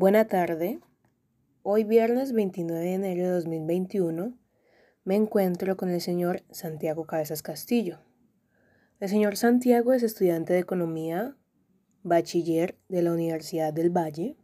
Buena 0.00 0.28
tarde. 0.28 0.78
Hoy 1.64 1.82
viernes 1.82 2.32
29 2.32 2.80
de 2.84 2.94
enero 2.94 3.24
de 3.24 3.32
2021 3.32 4.38
me 5.02 5.16
encuentro 5.16 5.76
con 5.76 5.88
el 5.88 6.00
señor 6.00 6.44
Santiago 6.52 7.04
Cabezas 7.04 7.42
Castillo. 7.42 7.98
El 9.00 9.08
señor 9.08 9.36
Santiago 9.36 9.92
es 9.92 10.04
estudiante 10.04 10.52
de 10.52 10.60
economía, 10.60 11.36
bachiller 12.04 12.78
de 12.88 13.02
la 13.02 13.12
Universidad 13.12 13.72
del 13.72 13.90
Valle 13.90 14.36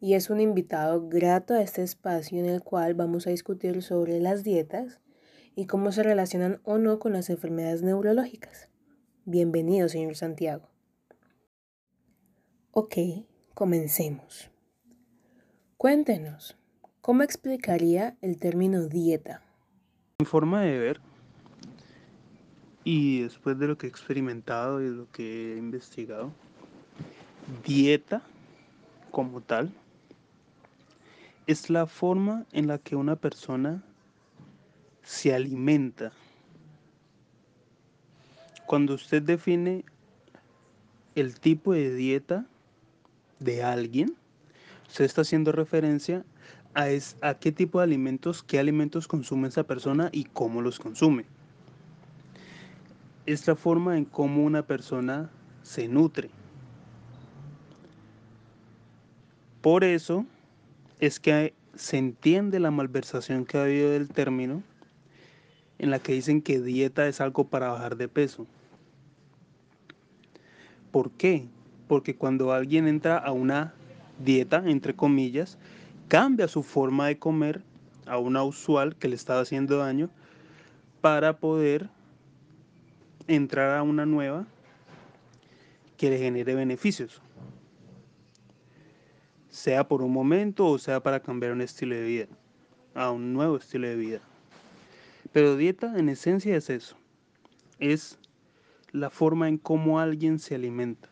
y 0.00 0.14
es 0.14 0.30
un 0.30 0.40
invitado 0.40 1.08
grato 1.08 1.54
a 1.54 1.62
este 1.62 1.82
espacio 1.82 2.38
en 2.38 2.46
el 2.46 2.62
cual 2.62 2.94
vamos 2.94 3.26
a 3.26 3.30
discutir 3.30 3.82
sobre 3.82 4.20
las 4.20 4.44
dietas 4.44 5.00
y 5.56 5.66
cómo 5.66 5.90
se 5.90 6.04
relacionan 6.04 6.60
o 6.62 6.78
no 6.78 7.00
con 7.00 7.14
las 7.14 7.28
enfermedades 7.28 7.82
neurológicas. 7.82 8.68
Bienvenido, 9.24 9.88
señor 9.88 10.14
Santiago. 10.14 10.68
Ok, 12.70 12.94
comencemos. 13.52 14.52
Cuéntenos, 15.80 16.58
¿cómo 17.00 17.22
explicaría 17.22 18.14
el 18.20 18.38
término 18.38 18.86
dieta? 18.86 19.40
Mi 20.18 20.26
forma 20.26 20.60
de 20.60 20.78
ver, 20.78 21.00
y 22.84 23.22
después 23.22 23.58
de 23.58 23.66
lo 23.66 23.78
que 23.78 23.86
he 23.86 23.88
experimentado 23.88 24.82
y 24.82 24.90
lo 24.90 25.10
que 25.10 25.54
he 25.54 25.56
investigado, 25.56 26.34
dieta 27.64 28.20
como 29.10 29.40
tal 29.40 29.72
es 31.46 31.70
la 31.70 31.86
forma 31.86 32.44
en 32.52 32.66
la 32.66 32.76
que 32.76 32.94
una 32.94 33.16
persona 33.16 33.82
se 35.02 35.32
alimenta. 35.32 36.12
Cuando 38.66 38.92
usted 38.92 39.22
define 39.22 39.86
el 41.14 41.40
tipo 41.40 41.72
de 41.72 41.94
dieta 41.94 42.44
de 43.38 43.62
alguien, 43.62 44.19
usted 44.90 45.04
está 45.04 45.20
haciendo 45.20 45.52
referencia 45.52 46.24
a, 46.74 46.88
a 47.20 47.34
qué 47.34 47.52
tipo 47.52 47.78
de 47.78 47.84
alimentos, 47.84 48.42
qué 48.42 48.58
alimentos 48.58 49.06
consume 49.06 49.46
esa 49.46 49.62
persona 49.62 50.08
y 50.12 50.24
cómo 50.24 50.62
los 50.62 50.80
consume. 50.80 51.26
Es 53.24 53.46
la 53.46 53.54
forma 53.54 53.96
en 53.96 54.04
cómo 54.04 54.42
una 54.42 54.62
persona 54.62 55.30
se 55.62 55.86
nutre. 55.86 56.28
Por 59.60 59.84
eso 59.84 60.26
es 60.98 61.20
que 61.20 61.54
se 61.76 61.96
entiende 61.96 62.58
la 62.58 62.72
malversación 62.72 63.44
que 63.44 63.58
ha 63.58 63.62
habido 63.62 63.90
del 63.92 64.08
término 64.08 64.64
en 65.78 65.90
la 65.90 66.00
que 66.00 66.14
dicen 66.14 66.42
que 66.42 66.58
dieta 66.60 67.06
es 67.06 67.20
algo 67.20 67.46
para 67.46 67.68
bajar 67.68 67.96
de 67.96 68.08
peso. 68.08 68.44
¿Por 70.90 71.12
qué? 71.12 71.46
Porque 71.86 72.16
cuando 72.16 72.52
alguien 72.52 72.88
entra 72.88 73.16
a 73.16 73.30
una 73.30 73.74
dieta, 74.24 74.62
entre 74.66 74.94
comillas, 74.94 75.58
cambia 76.08 76.48
su 76.48 76.62
forma 76.62 77.08
de 77.08 77.18
comer 77.18 77.62
a 78.06 78.18
una 78.18 78.42
usual 78.42 78.96
que 78.96 79.08
le 79.08 79.14
estaba 79.14 79.40
haciendo 79.40 79.78
daño 79.78 80.10
para 81.00 81.38
poder 81.38 81.88
entrar 83.28 83.76
a 83.76 83.82
una 83.82 84.06
nueva 84.06 84.46
que 85.96 86.10
le 86.10 86.18
genere 86.18 86.54
beneficios. 86.54 87.20
Sea 89.50 89.86
por 89.86 90.02
un 90.02 90.12
momento 90.12 90.66
o 90.66 90.78
sea 90.78 91.02
para 91.02 91.20
cambiar 91.20 91.52
un 91.52 91.60
estilo 91.60 91.94
de 91.94 92.02
vida, 92.02 92.26
a 92.94 93.10
un 93.10 93.32
nuevo 93.34 93.56
estilo 93.58 93.86
de 93.86 93.96
vida. 93.96 94.20
Pero 95.32 95.56
dieta 95.56 95.98
en 95.98 96.08
esencia 96.08 96.56
es 96.56 96.70
eso. 96.70 96.96
Es 97.78 98.18
la 98.92 99.10
forma 99.10 99.48
en 99.48 99.58
cómo 99.58 100.00
alguien 100.00 100.38
se 100.38 100.54
alimenta. 100.54 101.09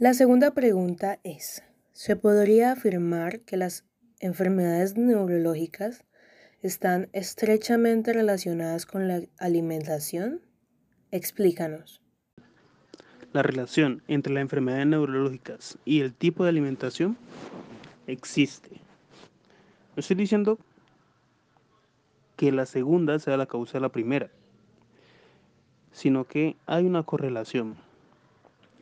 La 0.00 0.14
segunda 0.14 0.52
pregunta 0.52 1.20
es, 1.24 1.62
¿se 1.92 2.16
podría 2.16 2.72
afirmar 2.72 3.40
que 3.40 3.58
las 3.58 3.84
enfermedades 4.18 4.96
neurológicas 4.96 6.06
están 6.62 7.10
estrechamente 7.12 8.14
relacionadas 8.14 8.86
con 8.86 9.08
la 9.08 9.20
alimentación? 9.36 10.40
Explícanos. 11.10 12.00
La 13.34 13.42
relación 13.42 14.02
entre 14.08 14.32
las 14.32 14.40
enfermedades 14.40 14.86
neurológicas 14.86 15.76
y 15.84 16.00
el 16.00 16.14
tipo 16.14 16.44
de 16.44 16.48
alimentación 16.48 17.18
existe. 18.06 18.70
No 19.94 20.00
estoy 20.00 20.16
diciendo 20.16 20.58
que 22.36 22.52
la 22.52 22.64
segunda 22.64 23.18
sea 23.18 23.36
la 23.36 23.44
causa 23.44 23.74
de 23.74 23.82
la 23.82 23.92
primera, 23.92 24.30
sino 25.92 26.24
que 26.24 26.56
hay 26.64 26.86
una 26.86 27.02
correlación. 27.02 27.76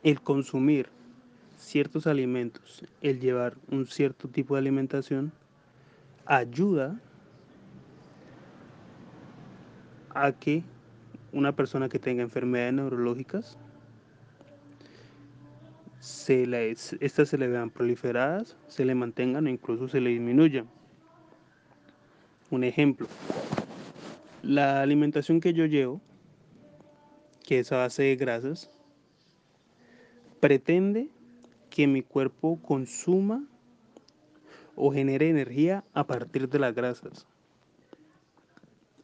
El 0.01 0.21
consumir 0.21 0.87
ciertos 1.69 2.07
alimentos, 2.07 2.83
el 3.01 3.19
llevar 3.19 3.55
un 3.69 3.85
cierto 3.85 4.27
tipo 4.27 4.55
de 4.55 4.61
alimentación, 4.61 5.31
ayuda 6.25 6.99
a 10.09 10.31
que 10.31 10.63
una 11.31 11.55
persona 11.55 11.87
que 11.87 11.99
tenga 11.99 12.23
enfermedades 12.23 12.73
neurológicas, 12.73 13.55
se 15.99 16.71
estas 16.71 17.29
se 17.29 17.37
le 17.37 17.47
vean 17.47 17.69
proliferadas, 17.69 18.57
se 18.67 18.83
le 18.83 18.95
mantengan 18.95 19.45
o 19.45 19.49
incluso 19.49 19.87
se 19.87 20.01
le 20.01 20.09
disminuyan. 20.09 20.67
Un 22.49 22.63
ejemplo, 22.63 23.07
la 24.41 24.81
alimentación 24.81 25.39
que 25.39 25.53
yo 25.53 25.67
llevo, 25.67 26.01
que 27.43 27.59
es 27.59 27.71
a 27.71 27.77
base 27.77 28.01
de 28.01 28.15
grasas, 28.15 28.71
pretende 30.39 31.09
que 31.79 31.87
mi 31.87 32.01
cuerpo 32.01 32.59
consuma 32.61 33.41
o 34.75 34.91
genere 34.91 35.29
energía 35.29 35.85
a 35.93 36.05
partir 36.05 36.49
de 36.49 36.59
las 36.59 36.75
grasas. 36.75 37.25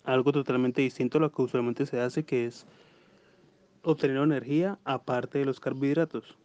Algo 0.04 0.34
totalmente 0.34 0.82
distinto 0.82 1.18
a 1.18 1.22
lo 1.22 1.32
que 1.32 1.42
usualmente 1.42 1.86
se 1.86 2.02
hace, 2.02 2.26
que 2.26 2.48
es 2.48 2.66
obtener 3.82 4.18
energía 4.18 4.78
aparte 4.84 5.40
de 5.40 5.46
los 5.46 5.62
carbohidratos. 5.62 6.38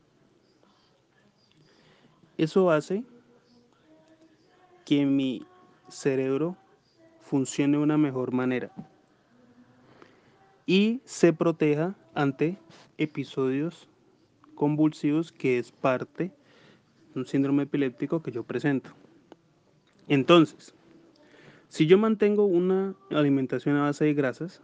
Eso 2.38 2.70
hace 2.70 3.02
que 4.84 5.04
mi 5.06 5.44
cerebro 5.88 6.56
funcione 7.22 7.76
de 7.76 7.82
una 7.82 7.98
mejor 7.98 8.30
manera 8.30 8.70
y 10.64 11.00
se 11.04 11.32
proteja 11.32 11.96
ante 12.14 12.56
episodios 12.98 13.88
convulsivos 14.60 15.32
que 15.32 15.58
es 15.58 15.72
parte 15.72 16.24
de 17.14 17.18
un 17.18 17.24
síndrome 17.24 17.62
epiléptico 17.62 18.22
que 18.22 18.30
yo 18.30 18.42
presento. 18.42 18.90
Entonces, 20.06 20.74
si 21.70 21.86
yo 21.86 21.96
mantengo 21.96 22.44
una 22.44 22.94
alimentación 23.10 23.76
a 23.76 23.84
base 23.84 24.04
de 24.04 24.12
grasas, 24.12 24.60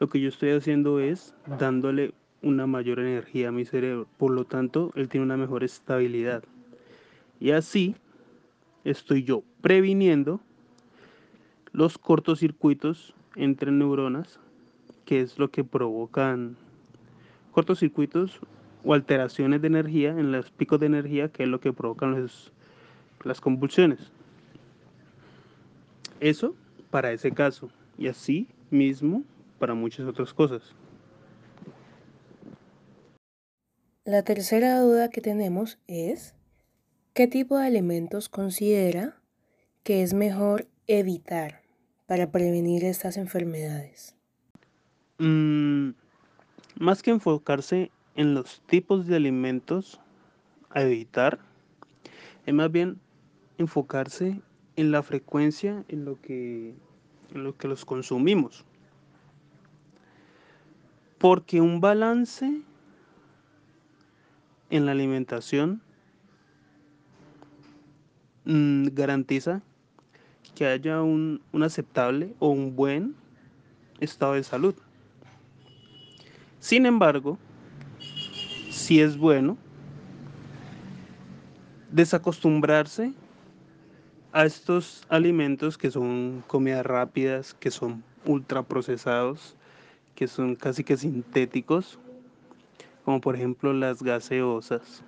lo 0.00 0.08
que 0.08 0.20
yo 0.20 0.28
estoy 0.28 0.50
haciendo 0.50 0.98
es 0.98 1.32
dándole 1.60 2.12
una 2.42 2.66
mayor 2.66 2.98
energía 2.98 3.50
a 3.50 3.52
mi 3.52 3.64
cerebro. 3.64 4.08
Por 4.18 4.32
lo 4.32 4.46
tanto, 4.46 4.90
él 4.96 5.08
tiene 5.08 5.26
una 5.26 5.36
mejor 5.36 5.62
estabilidad. 5.62 6.42
Y 7.38 7.52
así 7.52 7.94
estoy 8.82 9.22
yo 9.22 9.44
previniendo 9.60 10.40
los 11.70 11.98
cortocircuitos 11.98 13.14
entre 13.36 13.70
neuronas, 13.70 14.40
que 15.04 15.20
es 15.20 15.38
lo 15.38 15.52
que 15.52 15.62
provocan 15.62 16.56
cortocircuitos 17.52 18.40
o 18.84 18.94
alteraciones 18.94 19.60
de 19.60 19.66
energía 19.68 20.10
en 20.10 20.32
los 20.32 20.50
picos 20.50 20.80
de 20.80 20.86
energía, 20.86 21.28
que 21.28 21.44
es 21.44 21.48
lo 21.48 21.60
que 21.60 21.72
provocan 21.72 22.28
las 23.24 23.40
convulsiones. 23.40 24.10
Eso 26.20 26.54
para 26.90 27.12
ese 27.12 27.32
caso 27.32 27.70
y 27.98 28.08
así 28.08 28.48
mismo 28.70 29.24
para 29.58 29.74
muchas 29.74 30.06
otras 30.06 30.32
cosas. 30.32 30.62
La 34.04 34.22
tercera 34.22 34.78
duda 34.80 35.08
que 35.08 35.22
tenemos 35.22 35.78
es, 35.86 36.34
¿qué 37.14 37.26
tipo 37.26 37.56
de 37.56 37.66
alimentos 37.66 38.28
considera 38.28 39.16
que 39.82 40.02
es 40.02 40.12
mejor 40.12 40.66
evitar 40.86 41.62
para 42.06 42.30
prevenir 42.30 42.84
estas 42.84 43.16
enfermedades? 43.16 44.14
Mm, 45.18 45.90
más 46.78 47.02
que 47.02 47.12
enfocarse 47.12 47.90
en 48.16 48.34
los 48.34 48.60
tipos 48.66 49.06
de 49.06 49.16
alimentos 49.16 50.00
a 50.70 50.82
evitar, 50.82 51.38
es 52.46 52.54
más 52.54 52.70
bien 52.70 53.00
enfocarse 53.58 54.40
en 54.76 54.90
la 54.90 55.02
frecuencia 55.02 55.84
en 55.88 56.04
lo 56.04 56.20
que, 56.20 56.74
en 57.32 57.44
lo 57.44 57.56
que 57.56 57.68
los 57.68 57.84
consumimos. 57.84 58.64
Porque 61.18 61.60
un 61.60 61.80
balance 61.80 62.60
en 64.70 64.86
la 64.86 64.92
alimentación 64.92 65.80
mm, 68.44 68.88
garantiza 68.92 69.62
que 70.54 70.66
haya 70.66 71.02
un 71.02 71.40
aceptable 71.62 72.34
o 72.38 72.48
un 72.48 72.76
buen 72.76 73.14
estado 74.00 74.34
de 74.34 74.44
salud. 74.44 74.74
Sin 76.60 76.86
embargo, 76.86 77.38
sí 78.84 79.00
es 79.00 79.16
bueno 79.16 79.56
desacostumbrarse 81.90 83.14
a 84.30 84.44
estos 84.44 85.06
alimentos 85.08 85.78
que 85.78 85.90
son 85.90 86.44
comidas 86.46 86.84
rápidas, 86.84 87.54
que 87.54 87.70
son 87.70 88.04
ultraprocesados, 88.26 89.56
que 90.14 90.28
son 90.28 90.54
casi 90.54 90.84
que 90.84 90.98
sintéticos, 90.98 91.98
como 93.06 93.22
por 93.22 93.36
ejemplo 93.36 93.72
las 93.72 94.02
gaseosas, 94.02 95.02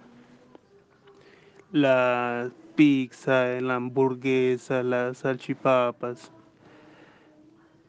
la 1.71 2.51
pizza, 2.77 3.61
la 3.61 3.75
hamburguesa, 3.75 4.83
las 4.83 5.19
salchipapas, 5.19 6.33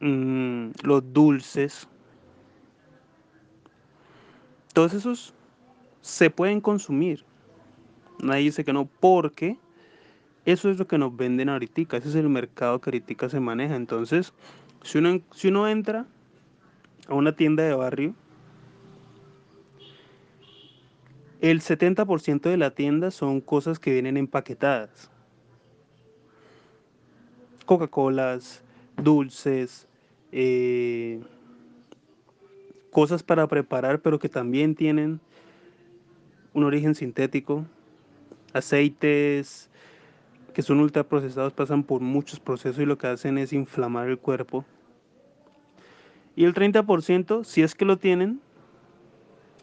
mmm, 0.00 0.68
los 0.82 1.14
dulces. 1.14 1.88
Todos 4.74 4.92
esos 4.92 5.32
se 6.00 6.30
pueden 6.30 6.60
consumir. 6.60 7.24
Nadie 8.22 8.44
dice 8.44 8.64
que 8.64 8.72
no, 8.72 8.86
porque 9.00 9.58
eso 10.44 10.70
es 10.70 10.78
lo 10.78 10.86
que 10.86 10.98
nos 10.98 11.16
venden 11.16 11.48
ahorita. 11.48 11.96
Ese 11.96 12.08
es 12.08 12.14
el 12.14 12.28
mercado 12.28 12.80
que 12.80 12.90
ahorita 12.90 13.28
se 13.28 13.40
maneja. 13.40 13.76
Entonces, 13.76 14.32
si 14.82 14.98
uno, 14.98 15.20
si 15.32 15.48
uno 15.48 15.68
entra 15.68 16.06
a 17.06 17.14
una 17.14 17.32
tienda 17.32 17.62
de 17.64 17.74
barrio, 17.74 18.14
el 21.40 21.60
70% 21.60 22.50
de 22.50 22.56
la 22.56 22.70
tienda 22.70 23.10
son 23.10 23.40
cosas 23.40 23.78
que 23.78 23.92
vienen 23.92 24.16
empaquetadas. 24.16 25.10
Coca-Colas, 27.64 28.64
dulces, 28.96 29.86
eh, 30.32 31.20
cosas 32.90 33.22
para 33.22 33.46
preparar, 33.46 34.00
pero 34.00 34.18
que 34.18 34.28
también 34.28 34.74
tienen 34.74 35.20
un 36.54 36.64
origen 36.64 36.94
sintético, 36.94 37.64
aceites 38.52 39.68
que 40.54 40.62
son 40.62 40.80
ultraprocesados 40.80 41.52
pasan 41.52 41.84
por 41.84 42.00
muchos 42.00 42.40
procesos 42.40 42.82
y 42.82 42.86
lo 42.86 42.98
que 42.98 43.06
hacen 43.06 43.38
es 43.38 43.52
inflamar 43.52 44.08
el 44.08 44.18
cuerpo. 44.18 44.64
Y 46.34 46.44
el 46.44 46.54
30%, 46.54 47.44
si 47.44 47.62
es 47.62 47.74
que 47.74 47.84
lo 47.84 47.96
tienen, 47.96 48.40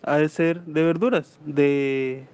ha 0.03 0.17
de 0.17 0.29
ser 0.29 0.61
de 0.65 0.83
verduras, 0.83 1.39
de 1.45 2.25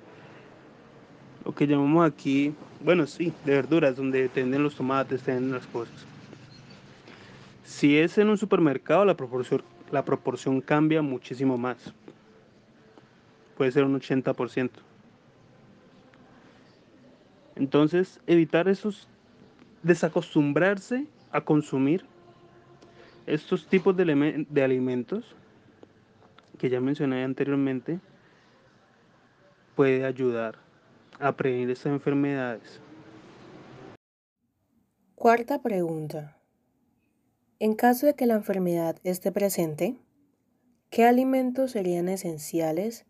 lo 1.46 1.56
que 1.56 1.68
llamamos 1.68 2.06
aquí, 2.06 2.54
bueno, 2.84 3.08
sí, 3.08 3.34
de 3.46 3.54
verduras, 3.54 3.96
donde 3.96 4.30
tienen 4.30 4.62
los 4.62 4.76
tomates, 4.76 5.24
tienen 5.24 5.52
las 5.52 5.66
cosas. 5.68 6.06
Si 7.64 7.98
es 7.98 8.18
en 8.18 8.30
un 8.30 8.38
supermercado, 8.38 9.06
la 9.06 9.16
proporción, 9.16 9.64
la 9.92 10.04
proporción 10.04 10.62
cambia 10.62 11.02
muchísimo 11.02 11.58
más. 11.58 11.94
Puede 13.62 13.74
ser 13.74 13.84
un 13.84 13.94
80%. 13.94 14.72
Entonces, 17.56 18.20
evitar 18.26 18.68
esos, 18.68 19.08
desacostumbrarse 19.84 21.06
a 21.32 21.42
consumir 21.42 22.04
estos 23.28 23.68
tipos 23.68 23.96
de, 23.96 24.48
de 24.50 24.64
alimentos 24.64 25.36
que 26.58 26.72
ya 26.72 26.82
mencioné 26.82 27.24
anteriormente 27.24 28.00
puede 29.76 30.06
ayudar 30.06 30.56
a 31.20 31.32
prevenir 31.32 31.70
estas 31.70 31.94
enfermedades. 31.94 32.80
Cuarta 35.14 35.62
pregunta. 35.62 36.36
En 37.60 37.76
caso 37.76 38.08
de 38.08 38.16
que 38.16 38.26
la 38.26 38.34
enfermedad 38.34 38.98
esté 39.04 39.32
presente, 39.32 40.00
¿qué 40.90 41.06
alimentos 41.06 41.70
serían 41.70 42.10
esenciales 42.10 43.06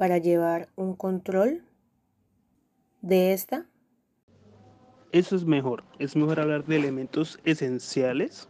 para 0.00 0.16
llevar 0.16 0.70
un 0.76 0.96
control 0.96 1.62
de 3.02 3.34
esta? 3.34 3.66
Eso 5.12 5.36
es 5.36 5.44
mejor. 5.44 5.84
Es 5.98 6.16
mejor 6.16 6.40
hablar 6.40 6.64
de 6.64 6.76
elementos 6.76 7.38
esenciales 7.44 8.48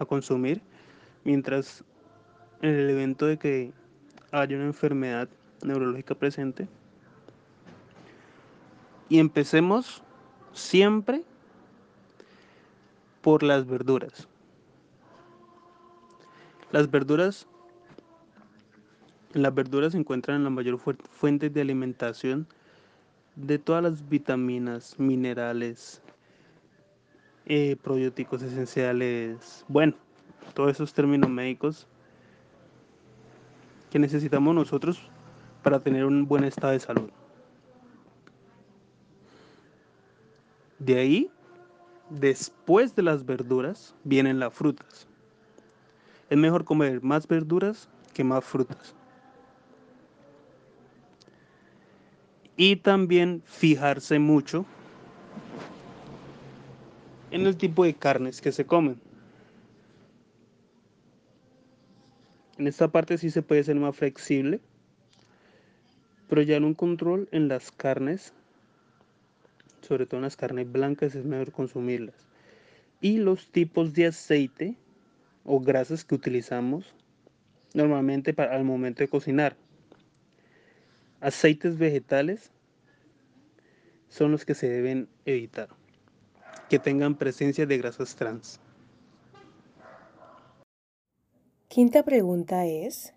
a 0.00 0.04
consumir, 0.04 0.60
mientras 1.22 1.84
en 2.62 2.70
el 2.70 2.90
evento 2.90 3.26
de 3.26 3.38
que 3.38 3.72
haya 4.32 4.56
una 4.56 4.64
enfermedad 4.64 5.28
neurológica 5.62 6.16
presente. 6.16 6.66
Y 9.08 9.20
empecemos 9.20 10.02
siempre 10.52 11.22
por 13.22 13.44
las 13.44 13.68
verduras. 13.68 14.26
Las 16.72 16.90
verduras, 16.90 17.46
las 19.32 19.54
verduras 19.54 19.92
se 19.92 19.98
encuentran 19.98 20.38
en 20.38 20.44
la 20.44 20.50
mayor 20.50 20.78
fuente 20.78 21.50
de 21.50 21.60
alimentación 21.60 22.46
de 23.36 23.58
todas 23.58 23.82
las 23.82 24.08
vitaminas, 24.08 24.98
minerales, 24.98 26.02
eh, 27.46 27.76
probióticos 27.82 28.42
esenciales, 28.42 29.64
bueno, 29.68 29.94
todos 30.54 30.72
esos 30.72 30.92
términos 30.92 31.30
médicos 31.30 31.86
que 33.90 33.98
necesitamos 33.98 34.54
nosotros 34.54 35.00
para 35.62 35.80
tener 35.80 36.04
un 36.04 36.26
buen 36.26 36.44
estado 36.44 36.72
de 36.72 36.80
salud. 36.80 37.10
De 40.78 40.98
ahí, 40.98 41.30
después 42.10 42.94
de 42.94 43.02
las 43.02 43.24
verduras, 43.24 43.94
vienen 44.04 44.38
las 44.38 44.54
frutas. 44.54 45.06
Es 46.30 46.38
mejor 46.38 46.64
comer 46.64 47.02
más 47.02 47.26
verduras 47.26 47.88
que 48.14 48.24
más 48.24 48.44
frutas. 48.44 48.94
Y 52.58 52.74
también 52.76 53.40
fijarse 53.46 54.18
mucho 54.18 54.66
en 57.30 57.46
el 57.46 57.56
tipo 57.56 57.84
de 57.84 57.94
carnes 57.94 58.40
que 58.40 58.50
se 58.50 58.66
comen. 58.66 59.00
En 62.58 62.66
esta 62.66 62.88
parte 62.88 63.16
sí 63.16 63.30
se 63.30 63.42
puede 63.42 63.62
ser 63.62 63.76
más 63.76 63.96
flexible, 63.96 64.60
pero 66.28 66.42
ya 66.42 66.56
en 66.56 66.64
un 66.64 66.74
control 66.74 67.28
en 67.30 67.46
las 67.46 67.70
carnes, 67.70 68.34
sobre 69.80 70.06
todo 70.06 70.16
en 70.16 70.24
las 70.24 70.36
carnes 70.36 70.70
blancas, 70.70 71.14
es 71.14 71.24
mejor 71.24 71.52
consumirlas. 71.52 72.26
Y 73.00 73.18
los 73.18 73.52
tipos 73.52 73.94
de 73.94 74.06
aceite 74.06 74.74
o 75.44 75.60
grasas 75.60 76.04
que 76.04 76.16
utilizamos 76.16 76.92
normalmente 77.72 78.34
para, 78.34 78.56
al 78.56 78.64
momento 78.64 79.04
de 79.04 79.08
cocinar. 79.08 79.56
Aceites 81.20 81.78
vegetales 81.78 82.52
son 84.08 84.30
los 84.32 84.44
que 84.44 84.54
se 84.54 84.68
deben 84.68 85.08
evitar, 85.24 85.68
que 86.68 86.78
tengan 86.78 87.16
presencia 87.16 87.66
de 87.66 87.78
grasas 87.78 88.14
trans. 88.14 88.60
Quinta 91.68 92.02
pregunta 92.04 92.66
es, 92.66 93.14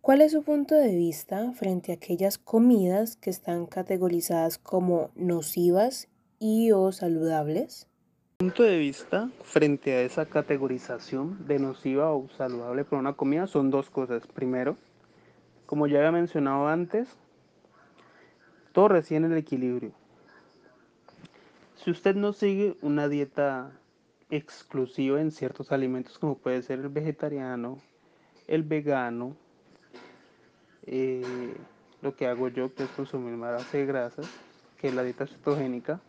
¿cuál 0.00 0.22
es 0.22 0.32
su 0.32 0.42
punto 0.42 0.74
de 0.74 0.94
vista 0.94 1.52
frente 1.52 1.92
a 1.92 1.96
aquellas 1.96 2.38
comidas 2.38 3.16
que 3.16 3.30
están 3.30 3.66
categorizadas 3.66 4.58
como 4.58 5.10
nocivas 5.14 6.08
y 6.38 6.72
o 6.72 6.92
saludables? 6.92 7.90
punto 8.40 8.62
de 8.62 8.78
vista 8.78 9.28
frente 9.44 9.92
a 9.92 10.00
esa 10.00 10.24
categorización 10.24 11.46
de 11.46 11.58
nociva 11.58 12.14
o 12.14 12.26
saludable 12.38 12.86
por 12.86 12.98
una 12.98 13.12
comida 13.12 13.46
son 13.46 13.70
dos 13.70 13.90
cosas. 13.90 14.26
Primero, 14.26 14.78
como 15.70 15.86
ya 15.86 15.98
había 15.98 16.10
mencionado 16.10 16.66
antes, 16.66 17.08
todo 18.72 18.88
recién 18.88 19.24
el 19.24 19.36
equilibrio. 19.36 19.92
Si 21.76 21.92
usted 21.92 22.16
no 22.16 22.32
sigue 22.32 22.76
una 22.82 23.06
dieta 23.06 23.70
exclusiva 24.30 25.20
en 25.20 25.30
ciertos 25.30 25.70
alimentos 25.70 26.18
como 26.18 26.36
puede 26.36 26.62
ser 26.62 26.80
el 26.80 26.88
vegetariano, 26.88 27.78
el 28.48 28.64
vegano, 28.64 29.36
eh, 30.86 31.54
lo 32.02 32.16
que 32.16 32.26
hago 32.26 32.48
yo 32.48 32.74
que 32.74 32.82
es 32.82 32.90
consumir 32.90 33.36
más 33.36 33.70
de 33.70 33.86
grasas, 33.86 34.28
que 34.76 34.88
es 34.88 34.94
la 34.96 35.04
dieta 35.04 35.28
cetogénica. 35.28 36.00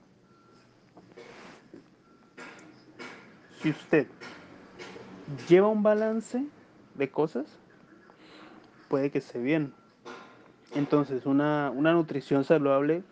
Si 3.61 3.69
usted 3.69 4.07
lleva 5.47 5.67
un 5.67 5.83
balance 5.83 6.47
de 6.95 7.11
cosas, 7.11 7.61
puede 8.91 9.09
que 9.09 9.19
esté 9.19 9.39
bien. 9.39 9.73
Entonces, 10.75 11.25
una, 11.25 11.71
nutrición 11.71 12.43
saludable 12.43 13.03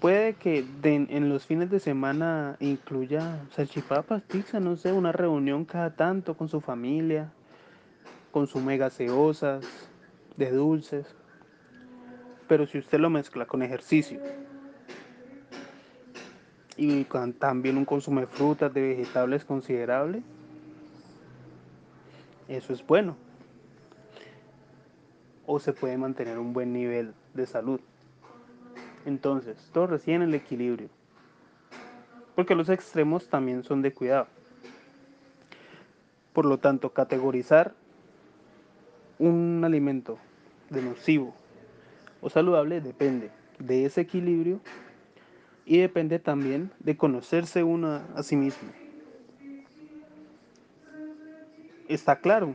puede 0.00 0.34
que 0.34 0.64
en 0.82 1.28
los 1.28 1.44
fines 1.44 1.70
de 1.70 1.78
semana 1.78 2.56
incluya 2.60 3.38
salchipapas, 3.50 4.22
pizza, 4.22 4.60
no 4.60 4.76
sé, 4.76 4.90
una 4.92 5.12
reunión 5.12 5.66
cada 5.66 5.90
tanto 5.90 6.34
con 6.34 6.48
su 6.48 6.62
familia, 6.62 7.30
con 8.30 8.46
su 8.46 8.58
mega 8.58 8.86
gaseosas, 8.86 9.66
de 10.38 10.50
dulces. 10.50 11.14
Pero 12.48 12.66
si 12.66 12.78
usted 12.78 12.98
lo 12.98 13.10
mezcla 13.10 13.44
con 13.44 13.62
ejercicio 13.62 14.18
y 16.78 17.04
con 17.04 17.34
también 17.34 17.76
un 17.76 17.84
consumo 17.84 18.20
de 18.20 18.26
frutas, 18.26 18.72
de 18.72 18.80
vegetales 18.80 19.44
considerable, 19.44 20.22
eso 22.48 22.72
es 22.72 22.86
bueno. 22.86 23.23
O 25.46 25.58
se 25.58 25.72
puede 25.72 25.96
mantener 25.98 26.38
un 26.38 26.52
buen 26.52 26.72
nivel 26.72 27.14
de 27.34 27.46
salud. 27.46 27.80
Entonces, 29.04 29.70
todo 29.72 29.86
reside 29.86 30.16
en 30.16 30.22
el 30.22 30.34
equilibrio. 30.34 30.88
Porque 32.34 32.54
los 32.54 32.68
extremos 32.68 33.28
también 33.28 33.62
son 33.62 33.82
de 33.82 33.92
cuidado. 33.92 34.26
Por 36.32 36.46
lo 36.46 36.58
tanto, 36.58 36.90
categorizar 36.90 37.74
un 39.18 39.62
alimento 39.64 40.18
de 40.70 40.82
nocivo 40.82 41.34
o 42.20 42.30
saludable 42.30 42.80
depende 42.80 43.30
de 43.58 43.84
ese 43.84 44.00
equilibrio 44.00 44.60
y 45.64 45.78
depende 45.78 46.18
también 46.18 46.70
de 46.80 46.96
conocerse 46.96 47.62
uno 47.62 48.00
a 48.14 48.22
sí 48.22 48.36
mismo. 48.36 48.70
Está 51.88 52.16
claro, 52.16 52.54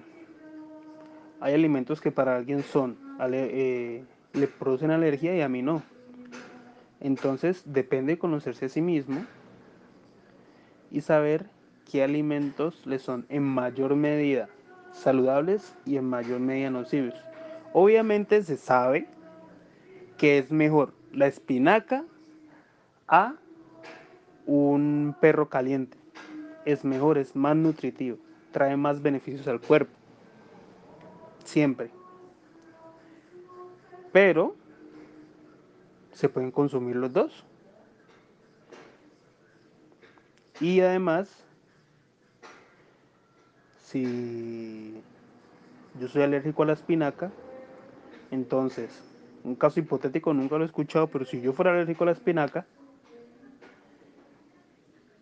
hay 1.42 1.54
alimentos 1.54 2.02
que 2.02 2.12
para 2.12 2.36
alguien 2.36 2.64
son, 2.64 2.98
eh, 3.32 4.04
le 4.34 4.48
producen 4.48 4.92
alergia 4.92 5.36
y 5.36 5.42
a 5.42 5.50
mí 5.50 5.62
no. 5.62 5.82
Entonces 7.00 7.64
depende 7.66 8.14
de 8.14 8.20
conocerse 8.20 8.66
a 8.66 8.70
sí 8.70 8.82
mismo 8.82 9.26
y 10.92 11.02
saber 11.02 11.46
qué 11.90 12.04
alimentos 12.04 12.86
le 12.86 13.00
son 13.00 13.26
en 13.30 13.44
mayor 13.44 13.96
medida 13.96 14.50
saludables 14.92 15.76
y 15.86 15.98
en 15.98 16.06
mayor 16.06 16.40
medida 16.40 16.70
nocivos. 16.70 17.14
Obviamente 17.74 18.44
se 18.44 18.58
sabe 18.58 19.08
que 20.18 20.38
es 20.38 20.52
mejor 20.52 20.94
la 21.14 21.28
espinaca 21.28 22.04
a 23.08 23.36
un 24.46 25.16
perro 25.20 25.50
caliente. 25.50 25.98
Es 26.66 26.84
mejor, 26.84 27.18
es 27.18 27.36
más 27.36 27.56
nutritivo, 27.56 28.18
trae 28.52 28.76
más 28.76 29.02
beneficios 29.02 29.48
al 29.48 29.62
cuerpo. 29.62 29.99
Siempre. 31.50 31.90
Pero 34.12 34.56
se 36.12 36.30
pueden 36.30 36.52
consumir 36.52 36.96
los 36.96 37.12
dos. 37.12 37.44
Y 40.60 40.82
además, 40.82 41.44
si 43.82 45.02
yo 46.00 46.08
soy 46.08 46.22
alérgico 46.22 46.62
a 46.62 46.68
la 46.68 46.74
espinaca, 46.74 47.32
entonces, 48.30 49.02
un 49.44 49.56
caso 49.56 49.80
hipotético 49.80 50.32
nunca 50.36 50.56
lo 50.56 50.66
he 50.66 50.68
escuchado, 50.68 51.08
pero 51.08 51.26
si 51.26 51.42
yo 51.42 51.54
fuera 51.54 51.72
alérgico 51.72 52.04
a 52.04 52.08
la 52.08 52.12
espinaca, 52.12 52.68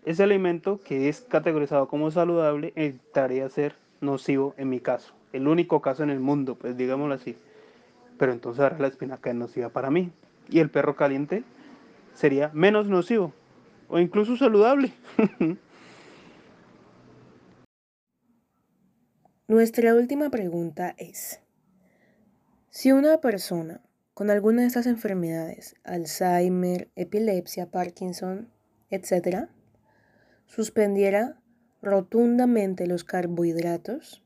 ese 0.04 0.24
alimento 0.24 0.82
que 0.84 1.08
es 1.08 1.22
categorizado 1.22 1.88
como 1.88 2.12
saludable 2.12 2.74
entraría 2.76 3.46
a 3.46 3.50
ser 3.50 3.76
nocivo 4.02 4.56
en 4.58 4.68
mi 4.68 4.82
caso. 4.82 5.17
El 5.38 5.48
único 5.48 5.82
caso 5.82 6.02
en 6.02 6.10
el 6.10 6.20
mundo, 6.20 6.56
pues 6.56 6.76
digámoslo 6.76 7.14
así. 7.14 7.38
Pero 8.18 8.32
entonces 8.32 8.60
ahora 8.60 8.80
la 8.80 8.88
espinaca 8.88 9.30
es 9.30 9.36
nociva 9.36 9.70
para 9.70 9.92
mí 9.92 10.12
y 10.50 10.58
el 10.60 10.72
perro 10.72 10.96
caliente 10.96 11.44
sería 12.16 12.50
menos 12.56 12.88
nocivo 12.88 13.34
o 13.88 14.00
incluso 14.00 14.36
saludable. 14.36 14.94
Nuestra 19.48 19.94
última 19.94 20.32
pregunta 20.32 20.96
es, 20.98 21.40
si 22.72 22.92
una 22.92 23.22
persona 23.22 23.82
con 24.16 24.32
alguna 24.32 24.62
de 24.64 24.68
estas 24.68 24.88
enfermedades, 24.88 25.76
Alzheimer, 25.84 26.90
epilepsia, 26.96 27.70
Parkinson, 27.70 28.50
etc., 28.90 29.50
suspendiera 30.48 31.40
rotundamente 31.84 32.88
los 32.88 33.04
carbohidratos, 33.04 34.24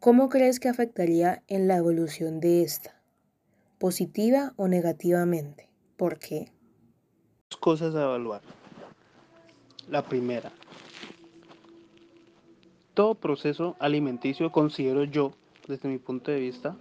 ¿cómo 0.00 0.28
crees 0.28 0.58
que 0.58 0.68
afectaría 0.68 1.42
en 1.46 1.68
la 1.68 1.76
evolución 1.76 2.40
de 2.40 2.62
esta? 2.62 3.00
positiva 3.80 4.52
o 4.56 4.68
negativamente. 4.68 5.70
¿Por 5.96 6.18
qué? 6.18 6.52
Dos 7.48 7.58
cosas 7.58 7.94
a 7.94 8.02
evaluar. 8.02 8.42
La 9.88 10.04
primera, 10.04 10.52
todo 12.94 13.14
proceso 13.14 13.74
alimenticio 13.80 14.52
considero 14.52 15.02
yo, 15.04 15.32
desde 15.66 15.88
mi 15.88 15.98
punto 15.98 16.30
de 16.30 16.40
vista, 16.40 16.76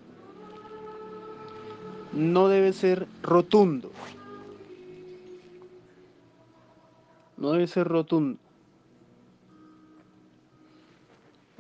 no 2.12 2.50
debe 2.50 2.74
ser 2.74 3.08
rotundo. 3.24 3.90
No 7.38 7.54
debe 7.54 7.68
ser 7.68 7.88
rotundo. 7.88 8.40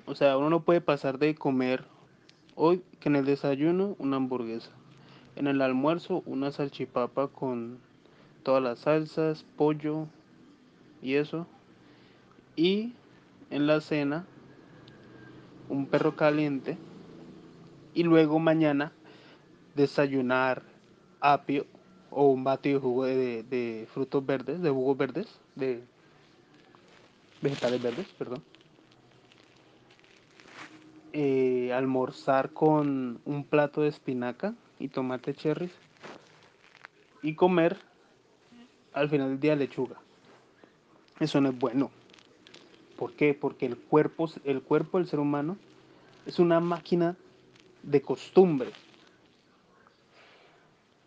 O 0.09 0.15
sea, 0.15 0.37
uno 0.37 0.49
no 0.49 0.63
puede 0.63 0.81
pasar 0.81 1.19
de 1.19 1.35
comer 1.35 1.85
hoy 2.55 2.81
que 2.99 3.07
en 3.07 3.15
el 3.15 3.25
desayuno 3.25 3.95
una 3.99 4.17
hamburguesa 4.17 4.71
en 5.39 5.47
el 5.47 5.61
almuerzo 5.61 6.21
una 6.25 6.51
salchipapa 6.51 7.29
con 7.29 7.79
todas 8.43 8.61
las 8.61 8.79
salsas, 8.79 9.45
pollo 9.55 10.07
y 11.01 11.15
eso. 11.15 11.47
Y 12.57 12.93
en 13.49 13.65
la 13.65 13.79
cena 13.79 14.25
un 15.69 15.85
perro 15.85 16.15
caliente. 16.17 16.77
Y 17.93 18.03
luego 18.03 18.37
mañana 18.39 18.91
desayunar 19.75 20.61
apio 21.21 21.65
o 22.11 22.27
un 22.27 22.43
batido 22.43 22.79
de 22.79 22.83
jugo 22.83 23.05
de, 23.05 23.87
frutos 23.93 24.25
verdes, 24.25 24.61
de 24.61 24.69
jugos 24.69 24.97
verdes, 24.97 25.39
de 25.55 25.83
vegetales 27.41 27.81
verdes, 27.81 28.07
perdón. 28.17 28.43
Eh, 31.21 31.73
almorzar 31.73 32.53
con 32.53 33.19
un 33.25 33.43
plato 33.43 33.81
de 33.81 33.89
espinaca 33.89 34.55
y 34.79 34.87
tomate 34.87 35.33
cherries 35.33 35.73
y 37.21 37.35
comer 37.35 37.77
al 38.93 39.09
final 39.09 39.31
del 39.31 39.39
día 39.41 39.57
lechuga. 39.57 39.97
Eso 41.19 41.41
no 41.41 41.49
es 41.49 41.59
bueno. 41.59 41.91
¿Por 42.95 43.11
qué? 43.11 43.33
Porque 43.33 43.65
el 43.65 43.75
cuerpo, 43.75 44.29
el 44.45 44.61
cuerpo 44.61 44.97
del 44.97 45.07
ser 45.09 45.19
humano 45.19 45.57
es 46.25 46.39
una 46.39 46.61
máquina 46.61 47.17
de 47.83 48.01
costumbre. 48.01 48.71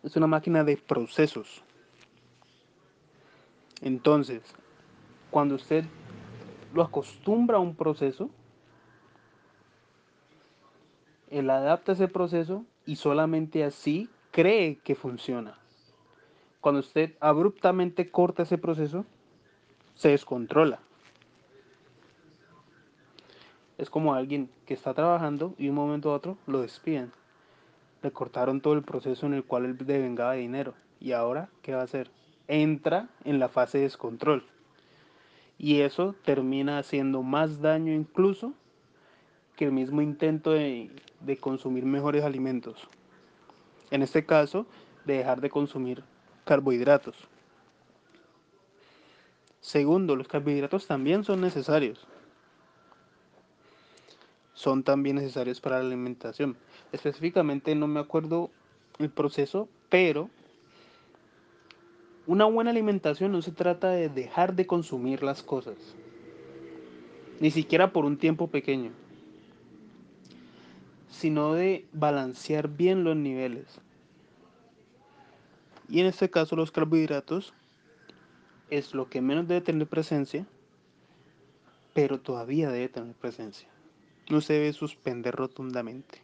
Es 0.03 0.15
una 0.15 0.27
máquina 0.27 0.63
de 0.63 0.77
procesos. 0.77 1.63
Entonces, 3.81 4.43
cuando 5.31 5.55
usted 5.55 5.85
lo 6.71 6.83
acostumbra 6.83 7.57
a 7.57 7.61
un 7.61 7.73
proceso, 7.73 8.29
él 11.33 11.49
adapta 11.49 11.93
ese 11.93 12.07
proceso 12.07 12.63
y 12.85 12.97
solamente 12.97 13.63
así 13.63 14.07
cree 14.31 14.77
que 14.77 14.93
funciona. 14.93 15.57
Cuando 16.61 16.79
usted 16.79 17.15
abruptamente 17.19 18.11
corta 18.11 18.43
ese 18.43 18.59
proceso, 18.59 19.03
se 19.95 20.09
descontrola. 20.09 20.79
Es 23.79 23.89
como 23.89 24.13
alguien 24.13 24.49
que 24.67 24.75
está 24.75 24.93
trabajando 24.93 25.55
y 25.57 25.69
un 25.69 25.75
momento 25.75 26.11
a 26.11 26.15
otro 26.15 26.37
lo 26.45 26.61
despiden. 26.61 27.11
Le 28.03 28.11
cortaron 28.11 28.61
todo 28.61 28.75
el 28.75 28.83
proceso 28.83 29.25
en 29.25 29.33
el 29.33 29.43
cual 29.43 29.65
él 29.65 29.77
devengaba 29.77 30.33
dinero. 30.33 30.75
¿Y 30.99 31.13
ahora 31.13 31.49
qué 31.63 31.73
va 31.73 31.81
a 31.81 31.85
hacer? 31.85 32.11
Entra 32.47 33.09
en 33.23 33.39
la 33.39 33.49
fase 33.49 33.79
de 33.79 33.85
descontrol. 33.85 34.45
Y 35.57 35.81
eso 35.81 36.13
termina 36.23 36.77
haciendo 36.77 37.23
más 37.23 37.59
daño 37.59 37.91
incluso 37.91 38.53
que 39.55 39.65
el 39.65 39.71
mismo 39.71 40.01
intento 40.01 40.51
de, 40.51 40.89
de 41.21 41.37
consumir 41.37 41.85
mejores 41.85 42.23
alimentos. 42.23 42.87
En 43.91 44.01
este 44.01 44.25
caso, 44.25 44.65
de 45.05 45.17
dejar 45.17 45.41
de 45.41 45.49
consumir 45.49 46.03
carbohidratos. 46.45 47.15
Segundo, 49.61 50.15
los 50.15 50.27
carbohidratos 50.27 50.87
también 50.87 51.23
son 51.23 51.41
necesarios. 51.41 52.05
Son 54.53 54.83
también 54.83 55.15
necesarios 55.15 55.61
para 55.61 55.79
la 55.79 55.85
alimentación. 55.85 56.57
Específicamente 56.91 57.75
no 57.75 57.87
me 57.87 57.99
acuerdo 57.99 58.49
el 58.99 59.09
proceso, 59.09 59.67
pero 59.89 60.29
una 62.25 62.45
buena 62.45 62.71
alimentación 62.71 63.31
no 63.31 63.41
se 63.41 63.51
trata 63.51 63.89
de 63.89 64.09
dejar 64.09 64.55
de 64.55 64.65
consumir 64.67 65.23
las 65.23 65.43
cosas. 65.43 65.75
Ni 67.39 67.51
siquiera 67.51 67.91
por 67.91 68.05
un 68.05 68.17
tiempo 68.17 68.47
pequeño 68.47 68.91
sino 71.13 71.53
de 71.53 71.85
balancear 71.93 72.67
bien 72.67 73.03
los 73.03 73.15
niveles. 73.15 73.79
Y 75.87 75.99
en 75.99 76.07
este 76.07 76.29
caso 76.29 76.55
los 76.55 76.71
carbohidratos 76.71 77.53
es 78.71 78.95
lo 78.95 79.09
que 79.09 79.21
menos 79.21 79.47
debe 79.47 79.61
tener 79.61 79.87
presencia, 79.87 80.47
pero 81.93 82.19
todavía 82.19 82.71
debe 82.71 82.89
tener 82.89 83.13
presencia. 83.13 83.69
No 84.29 84.41
se 84.41 84.53
debe 84.53 84.73
suspender 84.73 85.35
rotundamente. 85.35 86.21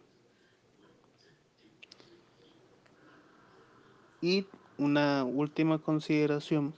Y 4.21 4.47
una 4.77 5.23
última 5.23 5.77
consideración 5.77 6.73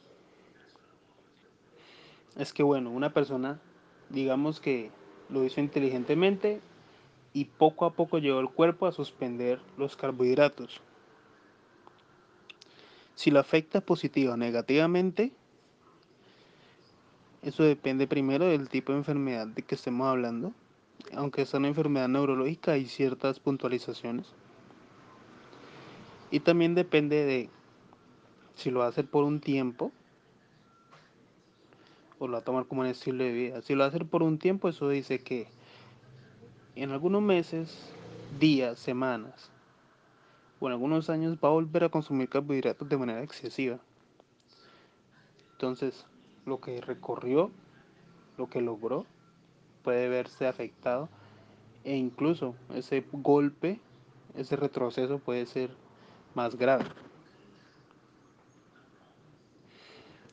es 2.35 2.51
que, 2.51 2.61
bueno, 2.61 2.91
una 2.91 3.13
persona, 3.13 3.61
digamos 4.09 4.59
que 4.59 4.91
lo 5.29 5.45
hizo 5.45 5.61
inteligentemente, 5.61 6.61
y 7.33 7.45
poco 7.45 7.85
a 7.85 7.93
poco 7.93 8.19
llevó 8.19 8.39
el 8.39 8.49
cuerpo 8.49 8.87
a 8.87 8.91
suspender 8.91 9.59
los 9.77 9.95
carbohidratos. 9.95 10.81
Si 13.15 13.31
lo 13.31 13.39
afecta 13.39 13.81
positiva 13.81 14.33
o 14.33 14.37
negativamente, 14.37 15.31
eso 17.41 17.63
depende 17.63 18.07
primero 18.07 18.45
del 18.45 18.69
tipo 18.69 18.91
de 18.91 18.99
enfermedad 18.99 19.47
de 19.47 19.61
que 19.61 19.75
estemos 19.75 20.07
hablando. 20.07 20.53
Aunque 21.15 21.41
es 21.41 21.53
una 21.53 21.67
enfermedad 21.67 22.07
neurológica, 22.07 22.73
hay 22.73 22.85
ciertas 22.85 23.39
puntualizaciones. 23.39 24.27
Y 26.29 26.39
también 26.39 26.75
depende 26.75 27.25
de 27.25 27.49
si 28.55 28.69
lo 28.69 28.79
va 28.79 28.85
a 28.85 28.89
hacer 28.89 29.07
por 29.07 29.23
un 29.23 29.39
tiempo 29.39 29.91
o 32.19 32.27
lo 32.27 32.33
va 32.33 32.39
a 32.39 32.43
tomar 32.43 32.65
como 32.65 32.81
un 32.81 32.87
estilo 32.87 33.23
de 33.23 33.31
vida. 33.31 33.61
Si 33.63 33.73
lo 33.73 33.79
va 33.79 33.85
a 33.85 33.89
hacer 33.89 34.05
por 34.05 34.21
un 34.21 34.37
tiempo, 34.37 34.69
eso 34.69 34.87
dice 34.87 35.19
que 35.19 35.47
en 36.75 36.91
algunos 36.91 37.21
meses, 37.21 37.77
días, 38.39 38.79
semanas 38.79 39.51
o 40.59 40.67
en 40.67 40.73
algunos 40.73 41.09
años 41.09 41.37
va 41.43 41.49
a 41.49 41.51
volver 41.51 41.83
a 41.83 41.89
consumir 41.89 42.29
carbohidratos 42.29 42.87
de 42.87 42.97
manera 42.97 43.23
excesiva. 43.23 43.79
Entonces, 45.53 46.05
lo 46.45 46.61
que 46.61 46.81
recorrió, 46.81 47.51
lo 48.37 48.49
que 48.49 48.61
logró, 48.61 49.05
puede 49.83 50.07
verse 50.09 50.47
afectado 50.47 51.09
e 51.83 51.95
incluso 51.95 52.55
ese 52.75 53.03
golpe, 53.11 53.79
ese 54.35 54.55
retroceso 54.55 55.19
puede 55.19 55.45
ser 55.45 55.71
más 56.35 56.55
grave. 56.55 56.85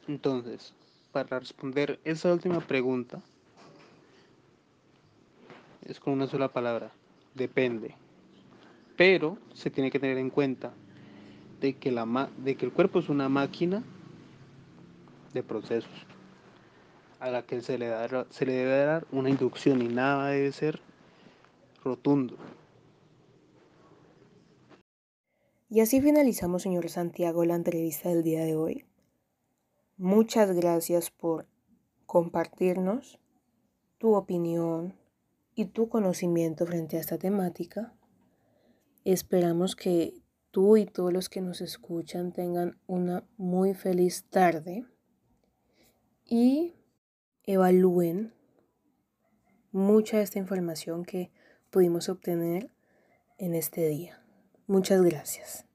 Entonces, 0.07 0.75
para 1.13 1.39
responder 1.39 1.99
esa 2.05 2.33
última 2.33 2.61
pregunta, 2.61 3.21
es 5.89 5.99
con 5.99 6.13
una 6.13 6.27
sola 6.27 6.53
palabra, 6.53 6.93
depende. 7.35 7.95
Pero 8.97 9.39
se 9.55 9.71
tiene 9.71 9.91
que 9.91 9.99
tener 9.99 10.19
en 10.19 10.31
cuenta 10.31 10.73
de 11.61 11.77
que, 11.77 11.91
la, 11.91 12.31
de 12.37 12.57
que 12.57 12.67
el 12.67 12.73
cuerpo 12.73 12.99
es 12.99 13.09
una 13.09 13.29
máquina 13.29 13.83
de 15.33 15.43
procesos 15.43 15.91
a 17.21 17.31
la 17.31 17.43
que 17.43 17.61
se 17.63 17.79
le, 17.79 17.91
se 18.31 18.47
le 18.47 18.53
debe 18.53 18.85
dar 18.85 19.07
una 19.11 19.31
inducción 19.31 19.83
y 19.83 19.89
nada 19.89 20.29
debe 20.29 20.53
ser 20.53 20.81
rotundo. 21.83 22.37
Y 25.71 25.81
así 25.81 26.01
finalizamos, 26.01 26.63
señor 26.63 26.89
Santiago, 26.89 27.45
la 27.45 27.55
entrevista 27.55 28.09
del 28.09 28.23
día 28.23 28.45
de 28.45 28.57
hoy. 28.57 28.85
Muchas 29.97 30.53
gracias 30.53 31.11
por 31.11 31.47
compartirnos 32.07 33.19
tu 33.99 34.15
opinión 34.15 34.95
y 35.59 35.65
tu 35.65 35.89
conocimiento 35.89 36.67
frente 36.67 36.97
a 36.97 37.01
esta 37.01 37.19
temática. 37.19 37.93
Esperamos 39.05 39.75
que 39.75 40.23
tú 40.53 40.77
y 40.77 40.87
todos 40.87 41.13
los 41.13 41.29
que 41.29 41.41
nos 41.41 41.61
escuchan 41.61 42.31
tengan 42.33 42.79
una 42.87 43.27
muy 43.37 43.75
feliz 43.75 44.25
tarde 44.31 44.87
y 46.25 46.77
evalúen 47.43 48.33
mucha 49.73 50.19
de 50.19 50.23
esta 50.23 50.39
información 50.39 51.05
que 51.05 51.33
pudimos 51.71 52.09
obtener 52.09 52.71
en 53.37 53.57
este 53.57 53.89
día. 53.89 54.23
Muchas 54.69 55.03
gracias. 55.03 55.68